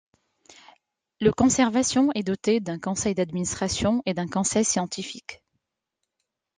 Le 1.19 1.29
Conservation 1.31 2.11
est 2.15 2.23
doté 2.23 2.59
d'un 2.59 2.79
conseil 2.79 3.13
d'administration 3.13 4.01
et 4.07 4.15
d'un 4.15 4.25
conseil 4.27 4.65
scientifique. 4.65 5.43